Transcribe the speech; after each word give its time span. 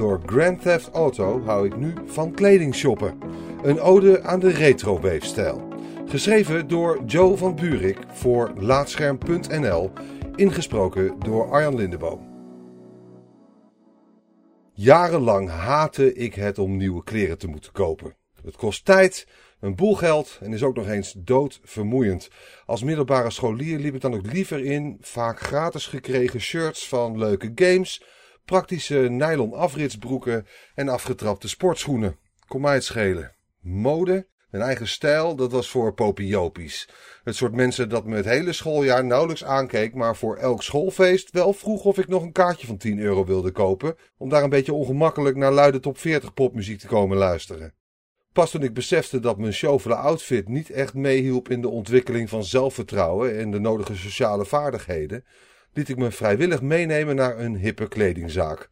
Door 0.00 0.20
Grand 0.26 0.62
Theft 0.62 0.90
Auto 0.90 1.42
hou 1.44 1.66
ik 1.66 1.76
nu 1.76 1.94
van 2.06 2.34
kleding 2.34 2.74
shoppen. 2.74 3.18
Een 3.62 3.80
ode 3.80 4.22
aan 4.22 4.40
de 4.40 4.50
retro-weefstijl. 4.50 5.68
Geschreven 6.06 6.68
door 6.68 7.02
Joe 7.06 7.36
van 7.36 7.54
Buurik 7.54 7.98
voor 8.12 8.52
Laatscherm.nl. 8.56 9.90
Ingesproken 10.34 11.18
door 11.18 11.50
Arjan 11.50 11.74
Lindeboom. 11.74 12.28
Jarenlang 14.72 15.48
haatte 15.48 16.14
ik 16.14 16.34
het 16.34 16.58
om 16.58 16.76
nieuwe 16.76 17.04
kleren 17.04 17.38
te 17.38 17.48
moeten 17.48 17.72
kopen. 17.72 18.16
Het 18.42 18.56
kost 18.56 18.84
tijd, 18.84 19.26
een 19.60 19.76
boel 19.76 19.94
geld 19.94 20.38
en 20.42 20.52
is 20.52 20.62
ook 20.62 20.76
nog 20.76 20.88
eens 20.88 21.14
doodvermoeiend. 21.18 22.28
Als 22.66 22.82
middelbare 22.82 23.30
scholier 23.30 23.78
liep 23.78 23.94
ik 23.94 24.00
dan 24.00 24.14
ook 24.14 24.32
liever 24.32 24.64
in 24.64 24.96
vaak 25.00 25.40
gratis 25.40 25.86
gekregen 25.86 26.40
shirts 26.40 26.88
van 26.88 27.18
leuke 27.18 27.52
games, 27.54 28.02
praktische 28.50 28.98
nylon 28.98 29.54
afritsbroeken 29.54 30.46
en 30.74 30.88
afgetrapte 30.88 31.48
sportschoenen. 31.48 32.16
Kom 32.46 32.60
mij 32.60 32.74
het 32.74 32.84
schelen. 32.84 33.34
Mode, 33.60 34.26
een 34.50 34.60
eigen 34.60 34.88
stijl, 34.88 35.34
dat 35.34 35.52
was 35.52 35.68
voor 35.68 35.94
popiopies. 35.94 36.88
Het 37.24 37.36
soort 37.36 37.54
mensen 37.54 37.88
dat 37.88 38.04
me 38.04 38.16
het 38.16 38.24
hele 38.24 38.52
schooljaar 38.52 39.04
nauwelijks 39.04 39.44
aankeek, 39.44 39.94
maar 39.94 40.16
voor 40.16 40.36
elk 40.36 40.62
schoolfeest 40.62 41.30
wel 41.30 41.52
vroeg 41.52 41.84
of 41.84 41.98
ik 41.98 42.08
nog 42.08 42.22
een 42.22 42.32
kaartje 42.32 42.66
van 42.66 42.76
10 42.76 42.98
euro 42.98 43.24
wilde 43.24 43.50
kopen, 43.50 43.96
om 44.16 44.28
daar 44.28 44.42
een 44.42 44.50
beetje 44.50 44.72
ongemakkelijk 44.72 45.36
naar 45.36 45.52
luide 45.52 45.80
top 45.80 45.98
40 45.98 46.34
popmuziek 46.34 46.78
te 46.78 46.86
komen 46.86 47.16
luisteren. 47.16 47.74
Pas 48.32 48.50
toen 48.50 48.62
ik 48.62 48.74
besefte 48.74 49.20
dat 49.20 49.38
mijn 49.38 49.52
chauffele 49.52 49.94
outfit 49.94 50.48
niet 50.48 50.70
echt 50.70 50.94
meehielp 50.94 51.48
in 51.48 51.60
de 51.60 51.68
ontwikkeling 51.68 52.28
van 52.28 52.44
zelfvertrouwen 52.44 53.38
en 53.38 53.50
de 53.50 53.58
nodige 53.58 53.96
sociale 53.96 54.44
vaardigheden, 54.44 55.24
liet 55.72 55.88
ik 55.88 55.96
me 55.96 56.10
vrijwillig 56.10 56.62
meenemen 56.62 57.16
naar 57.16 57.38
een 57.38 57.56
hippe 57.56 57.88
kledingzaak. 57.88 58.70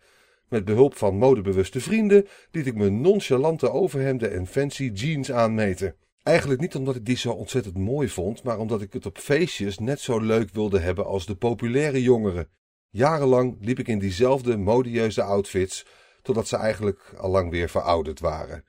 Met 0.48 0.64
behulp 0.64 0.96
van 0.96 1.16
modebewuste 1.16 1.80
vrienden 1.80 2.26
liet 2.50 2.66
ik 2.66 2.74
me 2.74 2.88
nonchalante 2.88 3.70
overhemden 3.70 4.32
en 4.32 4.46
fancy 4.46 4.90
jeans 4.94 5.32
aanmeten. 5.32 5.94
Eigenlijk 6.22 6.60
niet 6.60 6.74
omdat 6.74 6.96
ik 6.96 7.04
die 7.04 7.16
zo 7.16 7.30
ontzettend 7.30 7.76
mooi 7.76 8.08
vond, 8.08 8.42
maar 8.42 8.58
omdat 8.58 8.82
ik 8.82 8.92
het 8.92 9.06
op 9.06 9.18
feestjes 9.18 9.78
net 9.78 10.00
zo 10.00 10.18
leuk 10.18 10.50
wilde 10.52 10.78
hebben 10.78 11.06
als 11.06 11.26
de 11.26 11.34
populaire 11.34 12.02
jongeren. 12.02 12.48
Jarenlang 12.90 13.56
liep 13.60 13.78
ik 13.78 13.88
in 13.88 13.98
diezelfde 13.98 14.56
modieuze 14.56 15.22
outfits, 15.22 15.86
totdat 16.22 16.48
ze 16.48 16.56
eigenlijk 16.56 17.14
al 17.16 17.30
lang 17.30 17.50
weer 17.50 17.68
verouderd 17.68 18.20
waren. 18.20 18.64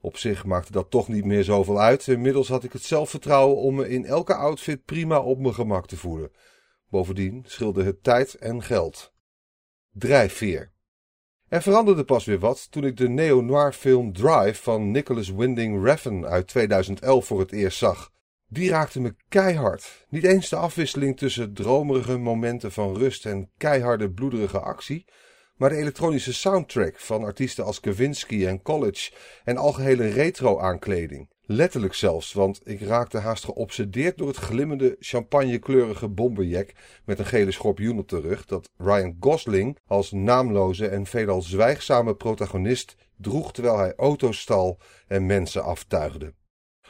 Op 0.00 0.16
zich 0.16 0.44
maakte 0.44 0.72
dat 0.72 0.90
toch 0.90 1.08
niet 1.08 1.24
meer 1.24 1.44
zoveel 1.44 1.80
uit. 1.80 2.06
Inmiddels 2.06 2.48
had 2.48 2.64
ik 2.64 2.72
het 2.72 2.82
zelfvertrouwen 2.82 3.56
om 3.56 3.74
me 3.74 3.88
in 3.88 4.04
elke 4.04 4.34
outfit 4.34 4.84
prima 4.84 5.20
op 5.20 5.38
mijn 5.38 5.54
gemak 5.54 5.86
te 5.86 5.96
voelen. 5.96 6.30
Bovendien 6.90 7.44
scheelde 7.46 7.82
het 7.84 8.02
tijd 8.02 8.34
en 8.34 8.62
geld. 8.62 9.12
Drijfveer. 9.92 10.72
Er 11.48 11.62
veranderde 11.62 12.04
pas 12.04 12.24
weer 12.24 12.38
wat 12.38 12.70
toen 12.70 12.84
ik 12.84 12.96
de 12.96 13.08
neo-noir 13.08 13.72
film 13.72 14.12
Drive 14.12 14.62
van 14.62 14.90
Nicholas 14.90 15.30
Winding 15.30 15.84
Refn 15.84 16.24
uit 16.24 16.46
2011 16.46 17.26
voor 17.26 17.40
het 17.40 17.52
eerst 17.52 17.78
zag. 17.78 18.12
Die 18.48 18.70
raakte 18.70 19.00
me 19.00 19.14
keihard. 19.28 20.06
Niet 20.08 20.24
eens 20.24 20.48
de 20.48 20.56
afwisseling 20.56 21.16
tussen 21.16 21.54
dromerige 21.54 22.16
momenten 22.16 22.72
van 22.72 22.96
rust 22.96 23.26
en 23.26 23.50
keiharde 23.56 24.10
bloederige 24.10 24.60
actie, 24.60 25.06
maar 25.56 25.68
de 25.68 25.76
elektronische 25.76 26.34
soundtrack 26.34 26.98
van 26.98 27.24
artiesten 27.24 27.64
als 27.64 27.80
Kavinsky 27.80 28.46
en 28.46 28.62
College 28.62 29.12
en 29.44 29.56
algehele 29.56 30.08
retro-aankleding. 30.08 31.28
Letterlijk 31.52 31.94
zelfs, 31.94 32.32
want 32.32 32.60
ik 32.64 32.80
raakte 32.80 33.18
haast 33.18 33.44
geobsedeerd 33.44 34.18
door 34.18 34.28
het 34.28 34.36
glimmende 34.36 34.96
champagnekleurige 34.98 36.08
bomberjack 36.08 36.72
met 37.04 37.18
een 37.18 37.26
gele 37.26 37.50
schorpioen 37.50 37.98
op 37.98 38.08
de 38.08 38.20
rug 38.20 38.44
dat 38.44 38.68
Ryan 38.76 39.16
Gosling 39.20 39.78
als 39.86 40.12
naamloze 40.12 40.88
en 40.88 41.06
veelal 41.06 41.42
zwijgzame 41.42 42.14
protagonist 42.14 42.96
droeg 43.16 43.52
terwijl 43.52 43.78
hij 43.78 43.94
auto's 43.96 44.40
stal 44.40 44.78
en 45.06 45.26
mensen 45.26 45.64
aftuigde. 45.64 46.34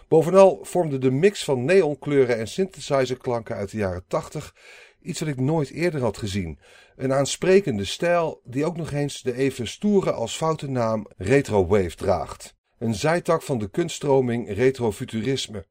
Bovenal 0.08 0.58
vormde 0.63 0.98
de 0.98 1.11
mix 1.11 1.45
van 1.45 1.64
neonkleuren 1.64 2.39
en 2.39 2.48
synthesizerklanken 2.48 3.57
uit 3.57 3.70
de 3.70 3.77
jaren 3.77 4.05
80 4.07 4.55
iets 5.02 5.20
wat 5.20 5.29
ik 5.29 5.40
nooit 5.40 5.70
eerder 5.70 6.01
had 6.01 6.18
gezien. 6.18 6.58
Een 6.96 7.13
aansprekende 7.13 7.84
stijl 7.84 8.40
die 8.45 8.64
ook 8.64 8.77
nog 8.77 8.92
eens 8.92 9.23
de 9.23 9.34
even 9.34 9.67
stoere 9.67 10.13
als 10.13 10.36
foute 10.36 10.70
naam 10.70 11.07
retrowave 11.17 11.96
draagt. 11.96 12.58
Een 12.80 12.95
zijtak 12.95 13.42
van 13.42 13.58
de 13.58 13.70
kunststroming 13.70 14.55
retrofuturisme. 14.55 15.67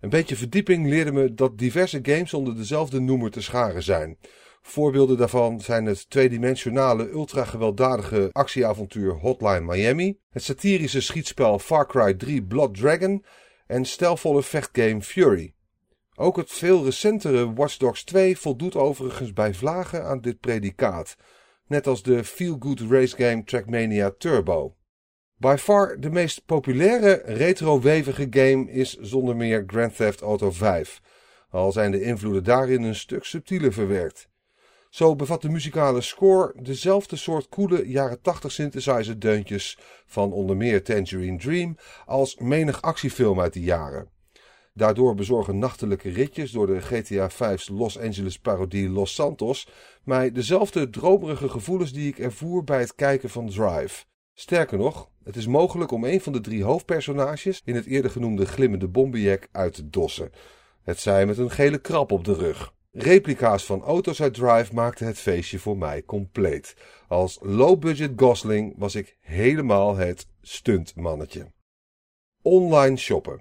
Een 0.00 0.08
beetje 0.08 0.36
verdieping 0.36 0.88
leerde 0.88 1.12
me 1.12 1.34
dat 1.34 1.58
diverse 1.58 1.98
games 2.02 2.34
onder 2.34 2.56
dezelfde 2.56 3.00
noemer 3.00 3.30
te 3.30 3.42
scharen 3.42 3.82
zijn. 3.82 4.18
Voorbeelden 4.62 5.16
daarvan 5.16 5.60
zijn 5.60 5.84
het 5.84 6.10
tweedimensionale 6.10 7.10
ultra-gewelddadige 7.10 8.28
actieavontuur 8.32 9.12
Hotline 9.12 9.60
Miami, 9.60 10.18
het 10.30 10.42
satirische 10.42 11.00
schietspel 11.00 11.58
Far 11.58 11.86
Cry 11.86 12.14
3 12.14 12.42
Blood 12.44 12.74
Dragon 12.74 13.24
en 13.66 13.84
stijlvolle 13.84 14.42
vechtgame 14.42 15.02
Fury. 15.02 15.54
Ook 16.14 16.36
het 16.36 16.50
veel 16.50 16.84
recentere 16.84 17.52
Watch 17.52 17.76
Dogs 17.76 18.04
2 18.04 18.38
voldoet 18.38 18.76
overigens 18.76 19.32
bij 19.32 19.54
vlagen 19.54 20.04
aan 20.04 20.20
dit 20.20 20.40
predicaat, 20.40 21.16
net 21.66 21.86
als 21.86 22.02
de 22.02 22.24
feel-good 22.24 22.80
racegame 22.80 23.44
Trackmania 23.44 24.14
Turbo. 24.18 24.76
By 25.42 25.56
far 25.58 26.00
de 26.00 26.10
meest 26.10 26.46
populaire 26.46 27.22
retro-wevige 27.24 28.26
game 28.30 28.70
is 28.70 28.96
zonder 29.00 29.36
meer 29.36 29.64
Grand 29.66 29.96
Theft 29.96 30.20
Auto 30.20 30.50
5, 30.50 31.00
al 31.50 31.72
zijn 31.72 31.90
de 31.90 32.02
invloeden 32.02 32.44
daarin 32.44 32.82
een 32.82 32.94
stuk 32.94 33.24
subtieler 33.24 33.72
verwerkt. 33.72 34.28
Zo 34.90 35.16
bevat 35.16 35.42
de 35.42 35.48
muzikale 35.48 36.00
score 36.00 36.54
dezelfde 36.62 37.16
soort 37.16 37.48
coole 37.48 37.88
jaren 37.88 38.20
80 38.20 38.52
synthesizer 38.52 39.18
deuntjes 39.18 39.78
van 40.06 40.32
onder 40.32 40.56
meer 40.56 40.82
Tangerine 40.82 41.38
Dream 41.38 41.76
als 42.06 42.36
menig 42.36 42.82
actiefilm 42.82 43.40
uit 43.40 43.52
die 43.52 43.64
jaren. 43.64 44.08
Daardoor 44.74 45.14
bezorgen 45.14 45.58
nachtelijke 45.58 46.10
ritjes 46.10 46.50
door 46.50 46.66
de 46.66 46.80
GTA 46.80 47.30
5's 47.30 47.68
Los 47.68 47.98
Angeles 47.98 48.38
parodie 48.38 48.88
Los 48.88 49.14
Santos 49.14 49.68
mij 50.04 50.32
dezelfde 50.32 50.90
dromerige 50.90 51.48
gevoelens 51.48 51.92
die 51.92 52.08
ik 52.08 52.18
ervoer 52.18 52.64
bij 52.64 52.80
het 52.80 52.94
kijken 52.94 53.30
van 53.30 53.48
Drive. 53.48 54.04
Sterker 54.34 54.78
nog, 54.78 55.10
het 55.24 55.36
is 55.36 55.46
mogelijk 55.46 55.90
om 55.90 56.04
een 56.04 56.20
van 56.20 56.32
de 56.32 56.40
drie 56.40 56.64
hoofdpersonages 56.64 57.62
in 57.64 57.74
het 57.74 57.86
eerder 57.86 58.10
genoemde 58.10 58.46
glimmende 58.46 58.88
bomberjack 58.88 59.48
uit 59.52 59.74
te 59.74 59.90
dossen. 59.90 60.30
Het 60.82 60.98
zij 60.98 61.26
met 61.26 61.38
een 61.38 61.50
gele 61.50 61.78
krap 61.78 62.12
op 62.12 62.24
de 62.24 62.34
rug. 62.34 62.74
Replica's 62.90 63.64
van 63.64 63.82
auto's 63.82 64.22
uit 64.22 64.34
Drive 64.34 64.74
maakten 64.74 65.06
het 65.06 65.18
feestje 65.18 65.58
voor 65.58 65.78
mij 65.78 66.04
compleet. 66.04 66.76
Als 67.08 67.38
low-budget 67.40 68.12
Gosling 68.16 68.74
was 68.76 68.94
ik 68.94 69.16
helemaal 69.20 69.96
het 69.96 70.26
stuntmannetje. 70.40 71.52
Online 72.42 72.96
shoppen. 72.96 73.40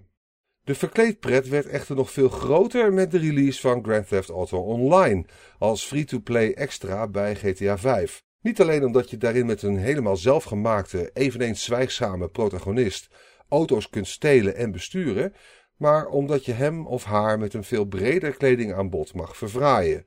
De 0.64 0.76
verkleedpret 0.76 1.48
werd 1.48 1.66
echter 1.66 1.96
nog 1.96 2.12
veel 2.12 2.30
groter 2.30 2.94
met 2.94 3.12
de 3.12 3.18
release 3.18 3.60
van 3.60 3.84
Grand 3.84 4.08
Theft 4.08 4.30
Auto 4.30 4.60
Online 4.60 5.26
als 5.58 5.86
free-to-play 5.86 6.54
extra 6.54 7.08
bij 7.08 7.36
GTA 7.36 7.78
5. 7.78 8.24
Niet 8.42 8.62
alleen 8.62 8.86
omdat 8.86 9.10
je 9.10 9.18
daarin 9.18 9.46
met 9.46 9.62
een 9.62 9.78
helemaal 9.78 10.18
zelfgemaakte, 10.18 11.10
eveneens 11.14 11.64
zwijgzame 11.64 12.28
protagonist 12.28 13.10
auto's 13.50 13.90
kunt 13.90 14.08
stelen 14.08 14.56
en 14.56 14.72
besturen, 14.72 15.34
maar 15.78 16.08
omdat 16.08 16.46
je 16.46 16.52
hem 16.52 16.88
of 16.88 17.04
haar 17.04 17.40
met 17.40 17.54
een 17.54 17.64
veel 17.64 17.86
breder 17.86 18.32
kledingaanbod 18.32 19.14
mag 19.14 19.38
verfraaien. 19.38 20.06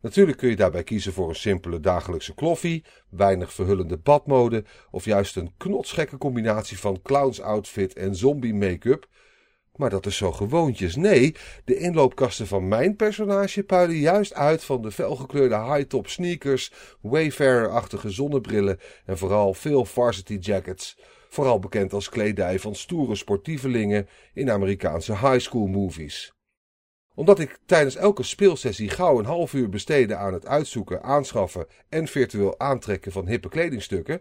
Natuurlijk 0.00 0.38
kun 0.38 0.48
je 0.48 0.56
daarbij 0.56 0.82
kiezen 0.82 1.12
voor 1.12 1.28
een 1.28 1.34
simpele 1.34 1.80
dagelijkse 1.80 2.34
kloffie, 2.34 2.84
weinig 3.10 3.52
verhullende 3.52 3.96
badmode 3.96 4.64
of 4.90 5.04
juist 5.04 5.36
een 5.36 5.54
knotsgekke 5.56 6.18
combinatie 6.18 6.78
van 6.78 7.02
clowns 7.02 7.40
outfit 7.40 7.94
en 7.94 8.16
zombie 8.16 8.54
make-up, 8.54 9.08
maar 9.76 9.90
dat 9.90 10.06
is 10.06 10.16
zo 10.16 10.32
gewoontjes. 10.32 10.96
Nee, 10.96 11.34
de 11.64 11.76
inloopkasten 11.76 12.46
van 12.46 12.68
mijn 12.68 12.96
personage 12.96 13.62
puilen 13.62 13.96
juist 13.96 14.34
uit 14.34 14.64
van 14.64 14.82
de 14.82 14.90
felgekleurde 14.90 15.72
high-top 15.72 16.08
sneakers, 16.08 16.72
Wayfarer-achtige 17.00 18.10
zonnebrillen 18.10 18.78
en 19.06 19.18
vooral 19.18 19.54
veel 19.54 19.84
varsity 19.84 20.34
jackets. 20.34 20.98
Vooral 21.28 21.58
bekend 21.58 21.92
als 21.92 22.08
kledij 22.08 22.58
van 22.58 22.74
stoere 22.74 23.14
sportievelingen 23.14 24.08
in 24.34 24.50
Amerikaanse 24.50 25.12
high 25.12 25.38
school 25.38 25.66
movies. 25.66 26.32
Omdat 27.14 27.38
ik 27.38 27.58
tijdens 27.66 27.96
elke 27.96 28.22
speelsessie 28.22 28.90
gauw 28.90 29.18
een 29.18 29.24
half 29.24 29.52
uur 29.52 29.68
besteedde 29.68 30.16
aan 30.16 30.32
het 30.32 30.46
uitzoeken, 30.46 31.02
aanschaffen 31.02 31.66
en 31.88 32.06
virtueel 32.06 32.58
aantrekken 32.58 33.12
van 33.12 33.26
hippe 33.26 33.48
kledingstukken, 33.48 34.20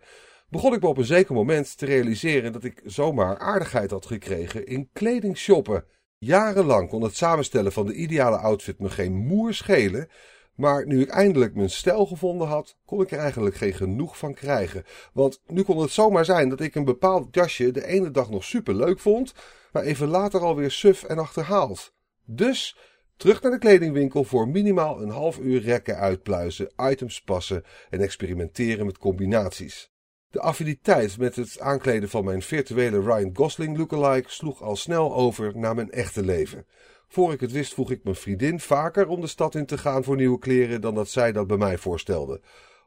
begon 0.53 0.73
ik 0.73 0.81
me 0.81 0.87
op 0.87 0.97
een 0.97 1.05
zeker 1.05 1.33
moment 1.33 1.77
te 1.77 1.85
realiseren 1.85 2.51
dat 2.51 2.63
ik 2.63 2.81
zomaar 2.85 3.37
aardigheid 3.37 3.91
had 3.91 4.05
gekregen 4.05 4.65
in 4.65 4.89
kleding 4.93 5.37
shoppen. 5.37 5.85
Jarenlang 6.17 6.89
kon 6.89 7.01
het 7.01 7.15
samenstellen 7.15 7.71
van 7.71 7.85
de 7.85 7.93
ideale 7.93 8.37
outfit 8.37 8.79
me 8.79 8.89
geen 8.89 9.13
moer 9.13 9.53
schelen, 9.53 10.07
maar 10.55 10.87
nu 10.87 11.01
ik 11.01 11.09
eindelijk 11.09 11.55
mijn 11.55 11.69
stijl 11.69 12.05
gevonden 12.05 12.47
had, 12.47 12.77
kon 12.85 13.01
ik 13.01 13.11
er 13.11 13.17
eigenlijk 13.17 13.55
geen 13.55 13.73
genoeg 13.73 14.17
van 14.17 14.33
krijgen. 14.33 14.83
Want 15.13 15.41
nu 15.47 15.61
kon 15.61 15.77
het 15.77 15.91
zomaar 15.91 16.25
zijn 16.25 16.49
dat 16.49 16.59
ik 16.59 16.75
een 16.75 16.85
bepaald 16.85 17.27
jasje 17.31 17.71
de 17.71 17.85
ene 17.85 18.11
dag 18.11 18.29
nog 18.29 18.43
super 18.43 18.75
leuk 18.75 18.99
vond, 18.99 19.33
maar 19.71 19.83
even 19.83 20.07
later 20.07 20.41
alweer 20.41 20.71
suf 20.71 21.03
en 21.03 21.17
achterhaald. 21.17 21.93
Dus 22.25 22.77
terug 23.17 23.41
naar 23.41 23.51
de 23.51 23.57
kledingwinkel 23.57 24.23
voor 24.23 24.47
minimaal 24.47 25.01
een 25.01 25.09
half 25.09 25.39
uur 25.39 25.61
rekken 25.61 25.97
uitpluizen, 25.97 26.71
items 26.77 27.21
passen 27.21 27.63
en 27.89 27.99
experimenteren 27.99 28.85
met 28.85 28.97
combinaties. 28.97 29.92
De 30.33 30.41
affiniteit 30.41 31.17
met 31.17 31.35
het 31.35 31.59
aankleden 31.59 32.09
van 32.09 32.25
mijn 32.25 32.41
virtuele 32.41 32.99
Ryan 33.01 33.29
Gosling 33.33 33.77
lookalike 33.77 34.29
sloeg 34.29 34.61
al 34.61 34.75
snel 34.75 35.15
over 35.15 35.57
naar 35.57 35.75
mijn 35.75 35.91
echte 35.91 36.23
leven. 36.23 36.65
Voor 37.07 37.33
ik 37.33 37.39
het 37.39 37.51
wist 37.51 37.73
vroeg 37.73 37.91
ik 37.91 38.03
mijn 38.03 38.15
vriendin 38.15 38.59
vaker 38.59 39.07
om 39.07 39.21
de 39.21 39.27
stad 39.27 39.55
in 39.55 39.65
te 39.65 39.77
gaan 39.77 40.03
voor 40.03 40.15
nieuwe 40.15 40.39
kleren 40.39 40.81
dan 40.81 40.95
dat 40.95 41.09
zij 41.09 41.31
dat 41.31 41.47
bij 41.47 41.57
mij 41.57 41.77
voorstelde. 41.77 42.41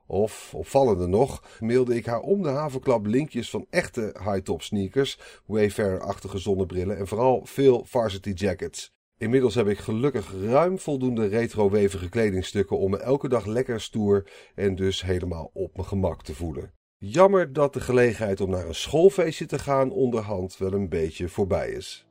Of, 0.07 0.55
opvallender 0.55 1.09
nog, 1.09 1.43
mailde 1.61 1.97
ik 1.97 2.07
haar 2.07 2.21
om 2.21 2.43
de 2.43 2.49
havenklap 2.49 3.07
linkjes 3.07 3.51
van 3.51 3.67
echte 3.71 4.15
high-top 4.25 4.63
sneakers, 4.63 5.19
Wayfarer-achtige 5.45 6.39
zonnebrillen 6.39 6.99
en 6.99 7.07
vooral 7.07 7.45
veel 7.45 7.85
varsity 7.85 8.31
jackets. 8.31 8.95
Inmiddels 9.19 9.55
heb 9.55 9.69
ik 9.69 9.79
gelukkig 9.79 10.33
ruim 10.43 10.79
voldoende 10.79 11.27
retro-wevige 11.27 12.09
kledingstukken 12.09 12.79
om 12.79 12.91
me 12.91 12.99
elke 12.99 13.29
dag 13.29 13.47
lekker 13.47 13.81
stoer 13.81 14.31
en 14.55 14.75
dus 14.75 15.03
helemaal 15.03 15.51
op 15.53 15.77
mijn 15.77 15.89
gemak 15.89 16.23
te 16.23 16.35
voelen. 16.35 16.76
Jammer 16.99 17.53
dat 17.53 17.73
de 17.73 17.81
gelegenheid 17.81 18.41
om 18.41 18.51
naar 18.51 18.67
een 18.67 18.75
schoolfeestje 18.75 19.47
te 19.47 19.59
gaan 19.59 19.91
onderhand 19.91 20.57
wel 20.59 20.73
een 20.73 20.89
beetje 20.89 21.29
voorbij 21.29 21.71
is. 21.71 22.07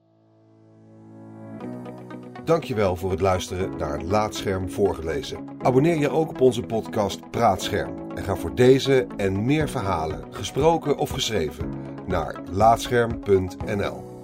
Dankjewel 2.43 2.95
voor 2.95 3.11
het 3.11 3.21
luisteren 3.21 3.77
naar 3.77 4.01
Laatscherm 4.01 4.71
voorgelezen. 4.71 5.47
Abonneer 5.61 5.97
je 5.97 6.09
ook 6.09 6.29
op 6.29 6.41
onze 6.41 6.61
podcast 6.61 7.29
Praatscherm 7.29 8.11
en 8.11 8.23
ga 8.23 8.35
voor 8.35 8.55
deze 8.55 9.07
en 9.17 9.45
meer 9.45 9.69
verhalen, 9.69 10.33
gesproken 10.33 10.97
of 10.97 11.09
geschreven, 11.09 11.73
naar 12.07 12.41
laatscherm.nl. 12.51 14.14